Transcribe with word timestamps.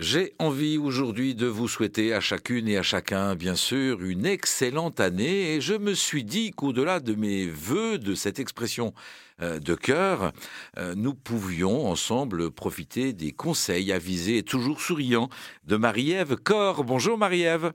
J'ai 0.00 0.34
envie 0.40 0.76
aujourd'hui 0.76 1.36
de 1.36 1.46
vous 1.46 1.68
souhaiter 1.68 2.14
à 2.14 2.20
chacune 2.20 2.66
et 2.66 2.76
à 2.76 2.82
chacun, 2.82 3.36
bien 3.36 3.54
sûr, 3.54 4.02
une 4.02 4.26
excellente 4.26 4.98
année 4.98 5.54
et 5.54 5.60
je 5.60 5.74
me 5.74 5.94
suis 5.94 6.24
dit 6.24 6.50
qu'au-delà 6.50 6.98
de 6.98 7.14
mes 7.14 7.46
vœux, 7.46 7.98
de 7.98 8.16
cette 8.16 8.40
expression 8.40 8.92
euh, 9.40 9.60
de 9.60 9.76
cœur, 9.76 10.32
euh, 10.78 10.96
nous 10.96 11.14
pouvions 11.14 11.86
ensemble 11.86 12.50
profiter 12.50 13.12
des 13.12 13.30
conseils 13.30 13.92
avisés 13.92 14.38
et 14.38 14.42
toujours 14.42 14.80
souriants 14.80 15.28
de 15.62 15.76
Marie-Ève 15.76 16.34
Corps. 16.38 16.82
Bonjour 16.82 17.16
Marie-Ève. 17.16 17.72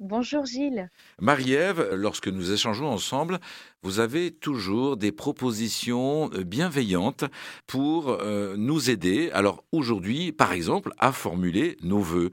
Bonjour 0.00 0.46
Gilles. 0.46 0.88
Marie-Ève, 1.20 1.90
lorsque 1.92 2.28
nous 2.28 2.52
échangeons 2.52 2.88
ensemble, 2.88 3.38
vous 3.82 4.00
avez 4.00 4.30
toujours 4.30 4.96
des 4.96 5.12
propositions 5.12 6.30
euh, 6.32 6.42
bienveillantes 6.42 7.24
pour 7.66 8.08
euh, 8.08 8.56
nous 8.56 8.88
aider. 8.88 9.30
Alors 9.34 9.62
aujourd'hui, 9.72 10.32
par 10.32 10.52
exemple, 10.52 10.90
à 10.98 11.12
formuler 11.12 11.76
nos 11.82 12.00
vœux. 12.00 12.30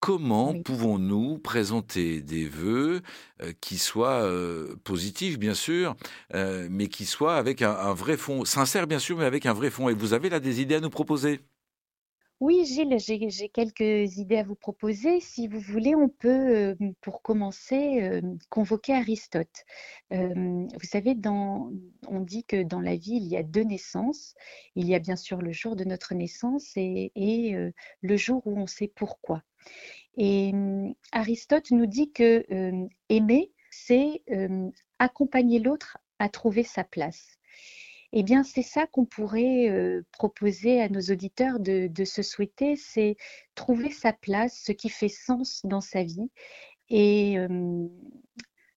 Comment 0.00 0.54
pouvons-nous 0.62 1.36
présenter 1.40 2.22
des 2.22 2.46
vœux 2.46 3.02
euh, 3.42 3.52
qui 3.60 3.76
soient 3.76 4.26
positifs, 4.82 5.38
bien 5.38 5.54
sûr, 5.54 5.96
mais 6.32 6.88
qui 6.88 7.04
soient 7.04 7.36
avec 7.36 7.60
un, 7.60 7.72
un 7.72 7.92
vrai 7.92 8.16
fond, 8.16 8.46
sincère, 8.46 8.86
bien 8.86 8.98
sûr, 8.98 9.18
mais 9.18 9.26
avec 9.26 9.44
un 9.44 9.52
vrai 9.52 9.68
fond? 9.68 9.90
Et 9.90 9.94
vous 9.94 10.14
avez 10.14 10.30
là 10.30 10.40
des 10.40 10.62
idées 10.62 10.76
à 10.76 10.80
nous 10.80 10.90
proposer? 10.90 11.40
Oui, 12.40 12.64
Gilles, 12.66 12.98
j'ai 12.98 13.48
quelques 13.48 14.18
idées 14.18 14.38
à 14.38 14.42
vous 14.42 14.56
proposer. 14.56 15.20
Si 15.20 15.48
vous 15.48 15.60
voulez, 15.60 15.94
on 15.94 16.08
peut, 16.08 16.76
pour 17.00 17.22
commencer, 17.22 18.20
convoquer 18.50 18.94
Aristote. 18.94 19.64
vous 20.10 20.68
savez, 20.82 21.16
on 21.24 22.20
dit 22.20 22.44
que 22.44 22.62
dans 22.62 22.80
la 22.80 22.96
vie, 22.96 23.16
il 23.16 23.26
y 23.26 23.36
a 23.36 23.42
deux 23.42 23.62
naissances. 23.62 24.34
Il 24.74 24.86
y 24.86 24.94
a 24.94 24.98
bien 24.98 25.16
sûr 25.16 25.40
le 25.40 25.52
jour 25.52 25.76
de 25.76 25.84
notre 25.84 26.14
naissance 26.14 26.72
et, 26.76 27.12
le 28.02 28.16
jour 28.16 28.42
où 28.46 28.58
on 28.58 28.66
sait 28.66 28.92
pourquoi. 28.94 29.42
Et 30.16 30.52
Aristote 31.12 31.70
nous 31.70 31.86
dit 31.86 32.12
que 32.12 32.44
aimer, 33.08 33.52
c'est 33.70 34.22
accompagner 34.98 35.60
l'autre 35.60 35.98
à 36.18 36.28
trouver 36.28 36.62
sa 36.62 36.84
place. 36.84 37.38
Eh 38.16 38.22
bien, 38.22 38.44
c'est 38.44 38.62
ça 38.62 38.86
qu'on 38.86 39.04
pourrait 39.04 40.00
proposer 40.12 40.80
à 40.80 40.88
nos 40.88 41.00
auditeurs 41.00 41.58
de, 41.58 42.04
se 42.04 42.22
souhaiter, 42.22 42.76
c'est 42.76 43.16
trouver 43.56 43.90
sa 43.90 44.12
place, 44.12 44.62
ce 44.64 44.70
qui 44.70 44.88
fait 44.88 45.08
sens 45.08 45.62
dans 45.64 45.80
sa 45.80 46.04
vie 46.04 46.30
et 46.90 47.36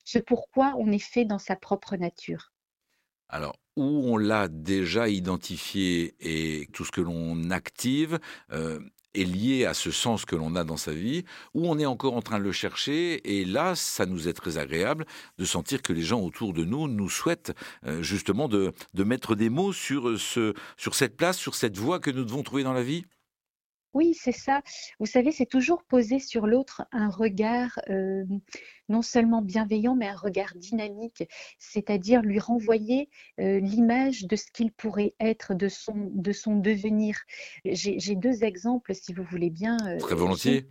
ce 0.04 0.18
pourquoi 0.18 0.74
on 0.80 0.92
est 0.92 0.98
fait 0.98 1.24
dans 1.24 1.38
sa 1.38 1.56
propre 1.56 1.98
nature. 1.98 2.52
Alors, 3.30 3.56
où 3.76 3.84
on 3.84 4.18
l'a 4.18 4.48
déjà 4.48 5.08
identifié 5.08 6.16
et 6.20 6.66
tout 6.74 6.84
ce 6.84 6.92
que 6.92 7.02
l'on 7.02 7.52
active, 7.52 8.18
est 9.14 9.24
lié 9.24 9.66
à 9.66 9.74
ce 9.74 9.92
sens 9.92 10.26
que 10.26 10.36
l'on 10.36 10.56
a 10.56 10.64
dans 10.64 10.78
sa 10.78 10.94
vie, 10.94 11.24
ou 11.54 11.68
on 11.68 11.80
est 11.80 11.86
encore 11.86 12.16
en 12.16 12.22
train 12.22 12.40
de 12.40 12.44
le 12.44 12.52
chercher, 12.52 13.40
et 13.40 13.46
là, 13.46 13.76
ça 13.76 14.06
nous 14.06 14.28
est 14.28 14.34
très 14.34 14.58
agréable 14.58 15.06
de 15.38 15.46
sentir 15.46 15.82
que 15.82 15.94
les 15.94 16.02
gens 16.02 16.22
autour 16.22 16.54
de 16.54 16.64
nous 16.64 16.88
nous 16.88 17.10
souhaitent 17.10 17.54
euh, 17.86 18.02
justement 18.02 18.48
de, 18.48 18.74
de 18.94 19.04
mettre 19.04 19.36
des 19.36 19.50
mots 19.50 19.74
sur, 19.74 20.20
ce, 20.20 20.54
sur 20.78 20.96
cette 20.96 21.18
place, 21.18 21.38
sur 21.38 21.56
cette 21.56 21.78
voie 21.78 22.00
que 22.00 22.12
nous 22.12 22.24
devons 22.24 22.44
trouver 22.44 22.64
dans 22.64 22.74
la 22.74 22.84
vie. 22.84 23.06
Oui, 23.98 24.14
c'est 24.14 24.32
ça. 24.32 24.62
Vous 25.00 25.08
savez, 25.08 25.32
c'est 25.32 25.48
toujours 25.48 25.84
poser 25.84 26.20
sur 26.20 26.46
l'autre 26.46 26.84
un 26.92 27.10
regard 27.10 27.80
euh, 27.90 28.26
non 28.90 29.02
seulement 29.02 29.42
bienveillant, 29.42 29.96
mais 29.96 30.08
un 30.08 30.16
regard 30.16 30.54
dynamique, 30.56 31.28
c'est-à-dire 31.58 32.22
lui 32.22 32.38
renvoyer 32.38 33.10
euh, 33.40 33.60
l'image 33.60 34.26
de 34.26 34.36
ce 34.36 34.52
qu'il 34.52 34.72
pourrait 34.72 35.16
être, 35.20 35.56
de 35.56 35.68
son, 35.68 36.12
de 36.14 36.32
son 36.32 36.58
devenir. 36.58 37.18
J'ai 37.66 38.14
deux 38.14 38.44
exemples, 38.44 38.94
si 38.94 39.14
vous 39.14 39.24
voulez 39.24 39.50
bien. 39.50 39.78
Euh, 39.88 39.98
Très 39.98 40.14
volontiers. 40.14 40.68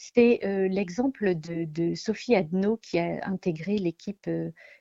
C'est 0.00 0.38
l'exemple 0.70 1.34
de, 1.34 1.94
Sophie 1.96 2.36
Adno 2.36 2.76
qui 2.76 3.00
a 3.00 3.18
intégré 3.26 3.78
l'équipe 3.78 4.30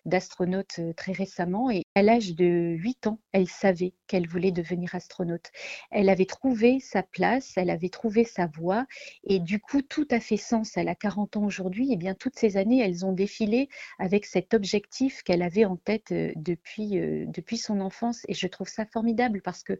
d'astronautes 0.06 0.80
très 0.96 1.12
récemment 1.12 1.72
et 1.72 1.82
à 1.96 2.04
l'âge 2.04 2.36
de 2.36 2.76
8 2.78 3.08
ans, 3.08 3.20
elle 3.32 3.48
savait 3.48 3.94
qu'elle 4.06 4.28
voulait 4.28 4.52
devenir 4.52 4.94
astronaute. 4.94 5.50
Elle 5.90 6.10
avait 6.10 6.28
trouvé 6.28 6.80
sa 6.80 7.02
place, 7.02 7.54
elle 7.56 7.72
avait 7.72 7.90
trouvé 7.90 8.26
sa 8.26 8.46
voie 8.46 8.86
et 9.24 9.40
du 9.40 9.60
coup 9.60 9.82
tout 9.82 10.08
a 10.12 10.20
fait 10.20 10.38
sens. 10.38 10.78
Elle 10.78 10.88
a 10.88 10.96
40 10.96 11.38
ans 11.38 11.46
aujourd'hui 11.46 11.92
et 11.92 11.98
bien 11.98 12.14
toutes 12.14 12.38
ces 12.38 12.56
années, 12.56 12.80
elles 12.80 13.04
ont 13.04 13.12
défilé 13.14 13.70
avec 13.98 14.24
cet 14.24 14.54
objectif 14.54 15.24
qu'elle 15.24 15.42
avait 15.42 15.66
en 15.66 15.78
tête 15.78 16.14
depuis, 16.36 16.92
depuis 17.26 17.58
son 17.58 17.82
enfance 17.82 18.24
et 18.28 18.36
je 18.36 18.46
trouve 18.46 18.70
ça 18.70 18.86
formidable 18.86 19.42
parce 19.42 19.64
que 19.64 19.80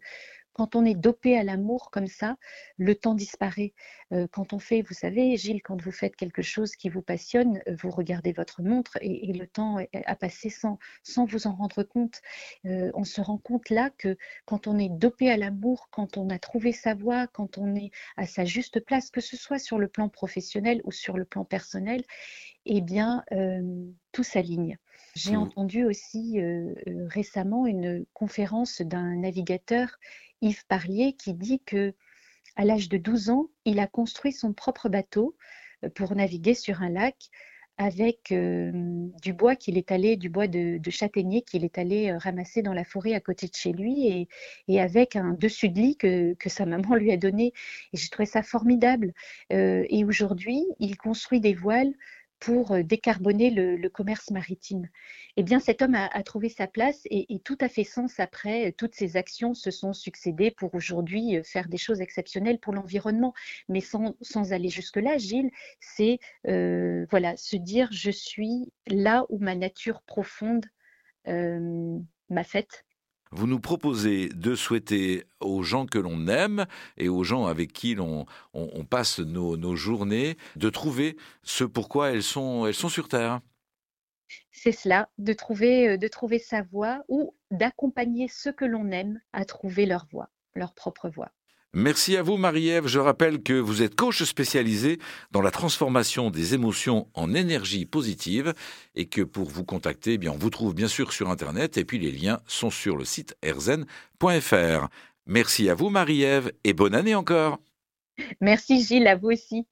quand 0.58 0.74
on 0.74 0.84
est 0.84 0.96
dopé 0.96 1.38
à 1.38 1.44
l'amour 1.44 1.88
comme 1.92 2.08
ça, 2.08 2.36
le 2.78 2.96
temps 2.96 3.14
disparaît. 3.14 3.74
Euh, 4.12 4.26
quand 4.32 4.52
on 4.52 4.58
fait, 4.58 4.82
vous 4.82 4.92
savez, 4.92 5.36
Gilles, 5.36 5.62
quand 5.62 5.80
vous 5.80 5.92
faites 5.92 6.16
quelque 6.16 6.42
chose 6.42 6.74
qui 6.74 6.88
vous 6.88 7.00
passionne, 7.00 7.60
euh, 7.68 7.76
vous 7.80 7.90
regardez 7.90 8.32
votre 8.32 8.60
montre 8.62 8.98
et, 9.00 9.32
le 9.32 9.46
temps 9.46 9.76
a 9.76 10.16
passé 10.16 10.50
sans, 10.50 10.78
vous 11.26 11.46
en 11.46 11.54
rendre 11.54 11.84
compte. 11.84 12.20
Euh, 12.66 12.90
on 12.94 13.04
se 13.04 13.20
rend 13.20 13.38
compte 13.38 13.70
là 13.70 13.90
que 13.98 14.16
quand 14.46 14.66
on 14.66 14.78
est 14.78 14.88
dopé 14.88 15.30
à 15.30 15.36
l'amour, 15.36 15.90
quand 15.92 16.16
on 16.16 16.28
a 16.28 16.40
trouvé 16.40 16.72
sa 16.72 16.94
voie, 16.94 17.28
quand 17.28 17.56
on 17.58 17.76
est 17.76 17.92
à 18.16 18.26
sa 18.26 18.44
juste 18.44 18.80
place, 18.80 19.12
que 19.12 19.20
ce 19.20 19.36
soit 19.36 19.60
sur 19.60 19.78
le 19.78 19.86
plan 19.86 20.08
professionnel 20.08 20.80
ou 20.82 20.90
sur 20.90 21.16
le 21.16 21.24
plan 21.24 21.44
personnel, 21.44 22.02
eh 22.68 22.80
bien, 22.80 23.24
tout 24.12 24.22
s'aligne. 24.22 24.78
J'ai 25.14 25.32
mmh. 25.32 25.42
entendu 25.42 25.84
aussi 25.84 26.40
récemment 26.86 27.66
une 27.66 28.04
conférence 28.12 28.82
d'un 28.82 29.16
navigateur 29.16 29.98
Yves 30.40 30.66
Parlier 30.66 31.14
qui 31.14 31.34
dit 31.34 31.60
que 31.64 31.94
à 32.58 32.64
l'âge 32.64 32.88
de 32.88 32.98
12 32.98 33.30
ans, 33.30 33.46
il 33.64 33.78
a 33.78 33.86
construit 33.86 34.32
son 34.32 34.52
propre 34.52 34.88
bateau 34.88 35.36
euh, 35.84 35.88
pour 35.90 36.14
naviguer 36.14 36.54
sur 36.54 36.82
un 36.82 36.90
lac 36.90 37.16
avec 37.80 38.32
euh, 38.32 38.72
du 39.22 39.32
bois 39.32 39.54
qu'il 39.54 39.78
est 39.78 39.92
allé, 39.92 40.16
du 40.16 40.28
bois 40.28 40.48
de, 40.48 40.80
châtaignier 40.90 41.42
qu'il 41.42 41.64
est 41.64 41.78
allé 41.78 42.10
euh, 42.10 42.18
ramasser 42.18 42.60
dans 42.60 42.72
la 42.72 42.82
forêt 42.82 43.14
à 43.14 43.20
côté 43.20 43.46
de 43.46 43.54
chez 43.54 43.72
lui 43.72 44.28
et, 44.66 44.80
avec 44.80 45.14
un 45.14 45.34
dessus 45.34 45.68
de 45.68 45.78
lit 45.78 45.96
que, 45.96 46.34
sa 46.46 46.66
maman 46.66 46.96
lui 46.96 47.12
a 47.12 47.16
donné. 47.16 47.52
Et 47.92 47.96
j'ai 47.96 48.08
trouvé 48.08 48.26
ça 48.26 48.42
formidable. 48.42 49.12
et 49.50 50.04
aujourd'hui, 50.04 50.64
il 50.80 50.96
construit 50.96 51.40
des 51.40 51.54
voiles 51.54 51.94
pour 52.40 52.72
euh, 52.72 52.82
décarboner 52.82 53.50
le, 53.50 53.88
commerce 53.88 54.30
maritime. 54.30 54.88
Eh 55.36 55.42
bien, 55.42 55.60
cet 55.60 55.82
homme 55.82 55.94
a, 55.94 56.22
trouvé 56.22 56.48
sa 56.48 56.66
place 56.66 57.00
et, 57.06 57.40
tout 57.44 57.56
a 57.60 57.68
fait 57.68 57.84
sens 57.84 58.20
après. 58.20 58.72
Toutes 58.72 58.94
ces 58.94 59.16
actions 59.16 59.54
se 59.54 59.70
sont 59.70 59.92
succédées 59.92 60.50
pour 60.50 60.74
aujourd'hui 60.74 61.36
euh, 61.36 61.42
faire 61.42 61.68
des 61.68 61.78
choses 61.78 62.00
exceptionnelles 62.00 62.58
pour 62.58 62.72
l'environnement. 62.72 63.34
Mais 63.68 63.80
sans, 63.80 64.14
aller 64.52 64.68
jusque-là, 64.68 65.18
Gilles, 65.18 65.50
c'est 65.80 66.18
euh, 66.46 67.06
voilà, 67.10 67.36
se 67.36 67.56
dire 67.56 67.88
je 67.92 68.10
suis 68.10 68.72
là 68.86 69.24
où 69.28 69.38
ma 69.38 69.54
nature 69.54 70.02
profonde 70.02 70.66
m'a 71.26 72.44
faite 72.44 72.86
vous 73.30 73.46
nous 73.46 73.60
proposez 73.60 74.28
de 74.30 74.54
souhaiter 74.54 75.24
aux 75.40 75.62
gens 75.62 75.86
que 75.86 75.98
l'on 75.98 76.28
aime 76.28 76.66
et 76.96 77.08
aux 77.08 77.24
gens 77.24 77.46
avec 77.46 77.72
qui 77.72 77.94
l'on 77.94 78.26
on, 78.54 78.84
passe 78.84 79.18
nos, 79.18 79.76
journées 79.76 80.36
de 80.56 80.70
trouver 80.70 81.16
ce 81.42 81.64
pourquoi 81.64 82.10
elles 82.10 82.22
sont, 82.22 82.72
sur 82.72 83.08
Terre. 83.08 83.40
C'est 84.50 84.72
cela, 84.72 85.08
de 85.18 85.32
trouver, 85.32 85.90
euh, 85.90 85.96
de 85.96 86.08
trouver 86.08 86.38
sa 86.38 86.62
voie 86.62 87.04
ou 87.08 87.34
d'accompagner 87.50 88.28
ceux 88.28 88.52
que 88.52 88.64
l'on 88.64 88.90
aime 88.90 89.20
à 89.32 89.44
trouver 89.44 89.86
leur 89.86 90.06
voie, 90.10 90.30
leur 90.54 90.74
propre 90.74 91.08
voie. 91.08 91.30
Merci 91.74 92.16
à 92.16 92.22
vous 92.22 92.38
Marie-Ève. 92.38 92.86
Je 92.86 92.98
rappelle 92.98 93.42
que 93.42 93.52
vous 93.52 93.82
êtes 93.82 93.94
coach 93.94 94.22
spécialisé 94.22 94.98
dans 95.32 95.42
la 95.42 95.50
transformation 95.50 96.30
des 96.30 96.54
émotions 96.54 97.08
en 97.12 97.34
énergie 97.34 97.84
positive 97.84 98.54
et 98.94 99.06
que 99.06 99.20
pour 99.20 99.50
vous 99.50 99.64
contacter, 99.64 100.14
eh 100.14 100.18
bien, 100.18 100.32
on 100.32 100.38
vous 100.38 100.48
trouve 100.48 100.74
bien 100.74 100.88
sûr 100.88 101.12
sur 101.12 101.28
Internet 101.28 101.76
et 101.76 101.84
puis 101.84 101.98
les 101.98 102.10
liens 102.10 102.40
sont 102.46 102.70
sur 102.70 102.96
le 102.96 103.04
site 103.04 103.36
erzen.fr. 103.42 104.88
Merci 105.26 105.68
à 105.68 105.74
vous 105.74 105.90
Marie-Ève 105.90 106.52
et 106.64 106.72
bonne 106.72 106.94
année 106.94 107.14
encore. 107.14 107.58
Merci 108.40 108.82
Gilles, 108.82 109.06
à 109.06 109.16
vous 109.16 109.28
aussi. 109.28 109.66